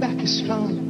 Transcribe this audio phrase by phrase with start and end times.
[0.00, 0.87] Back is strong.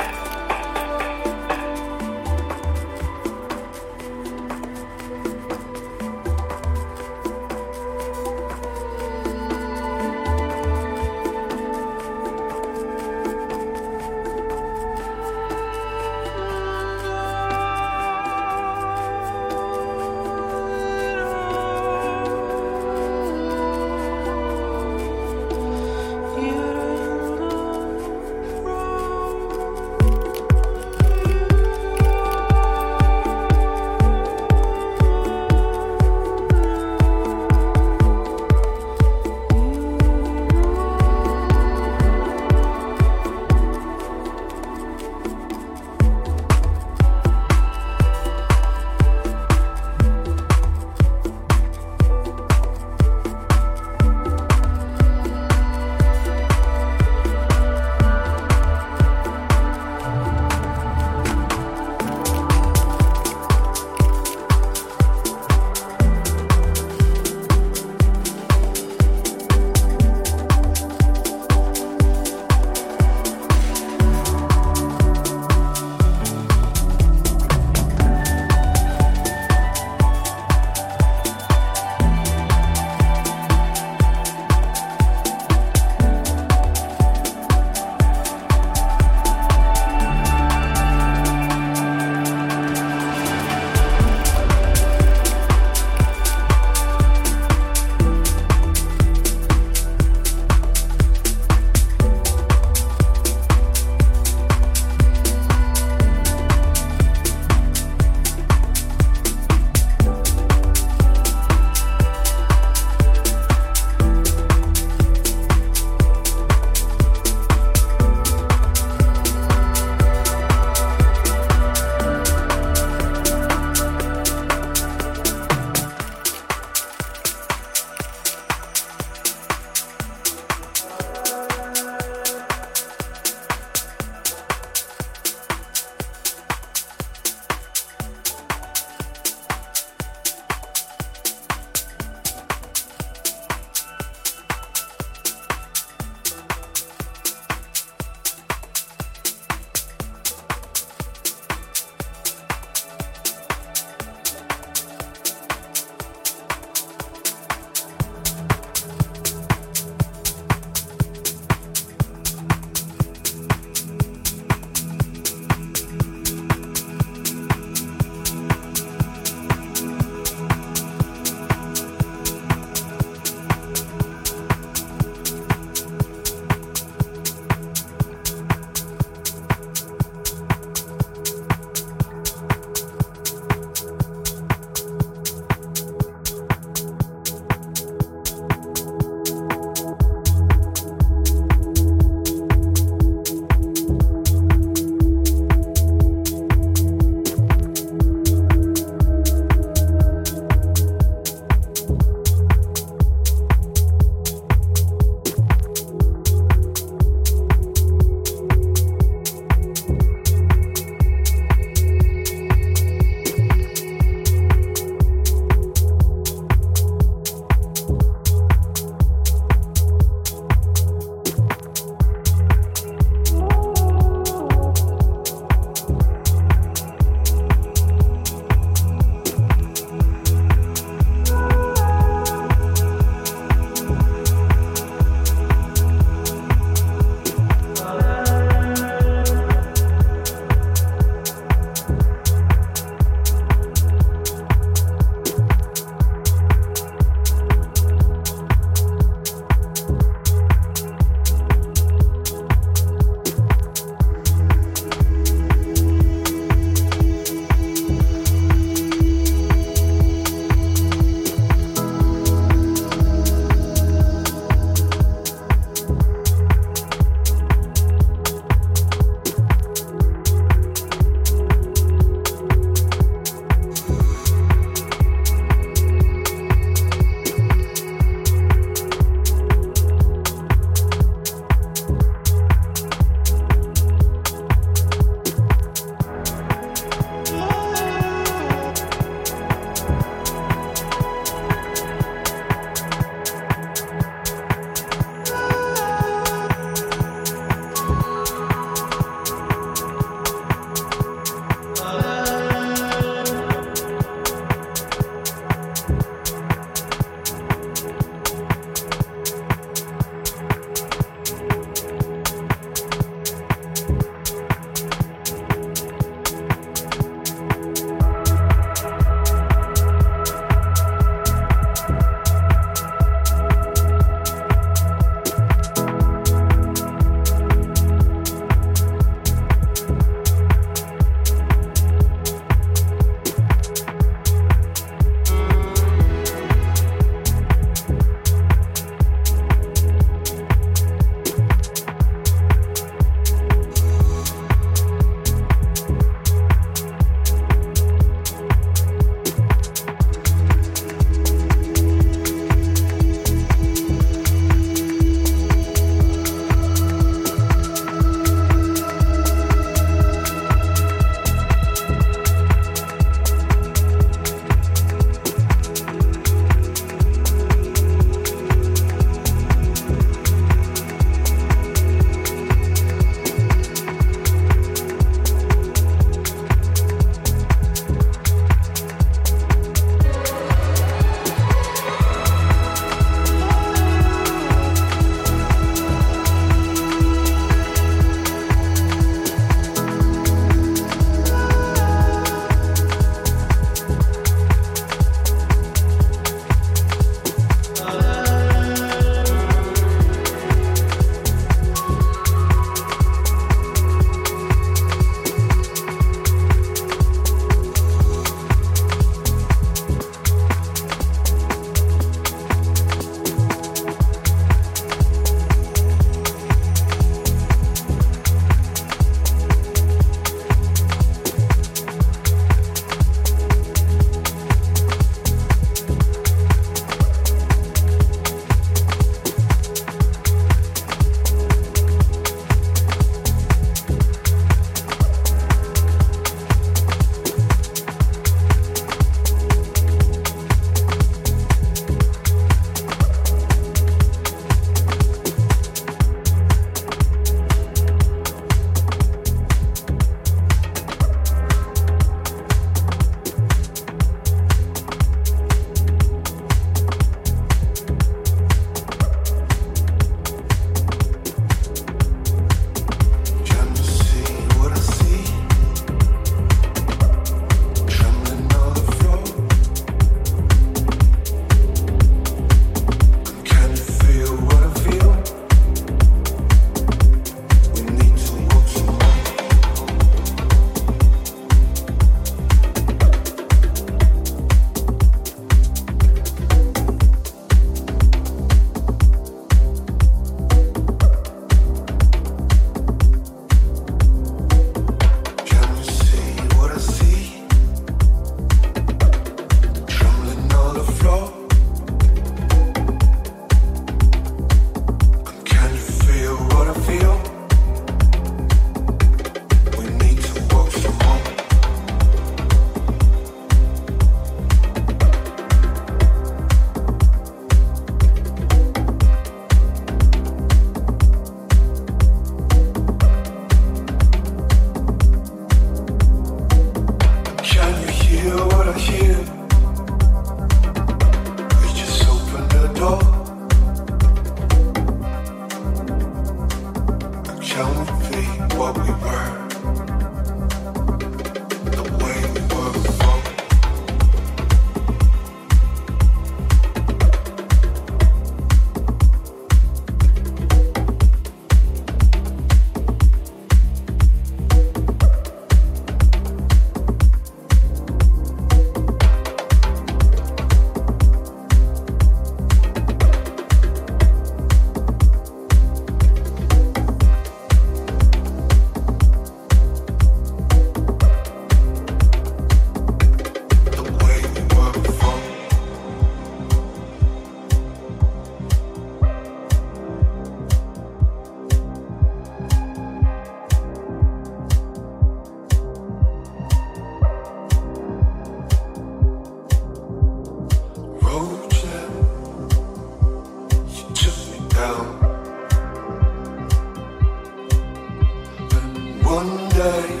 [599.60, 600.00] tonight.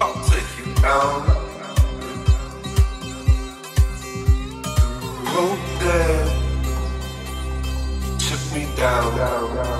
[0.00, 1.34] I'll take you down the
[5.34, 6.26] road there.
[8.18, 9.16] Took me down.
[9.16, 9.75] down, down.